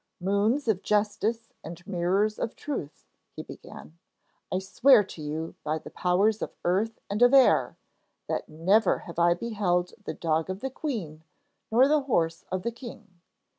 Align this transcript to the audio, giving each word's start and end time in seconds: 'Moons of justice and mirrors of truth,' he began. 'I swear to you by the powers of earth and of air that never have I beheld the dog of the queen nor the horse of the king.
'Moons 0.19 0.67
of 0.67 0.81
justice 0.81 1.53
and 1.63 1.85
mirrors 1.85 2.39
of 2.39 2.55
truth,' 2.55 3.05
he 3.35 3.43
began. 3.43 3.99
'I 4.51 4.57
swear 4.57 5.03
to 5.03 5.21
you 5.21 5.53
by 5.63 5.77
the 5.77 5.91
powers 5.91 6.41
of 6.41 6.55
earth 6.65 6.99
and 7.07 7.21
of 7.21 7.35
air 7.35 7.77
that 8.27 8.49
never 8.49 9.03
have 9.05 9.19
I 9.19 9.35
beheld 9.35 9.93
the 10.05 10.15
dog 10.15 10.49
of 10.49 10.61
the 10.61 10.71
queen 10.71 11.23
nor 11.71 11.87
the 11.87 12.01
horse 12.01 12.45
of 12.51 12.63
the 12.63 12.71
king. 12.71 13.21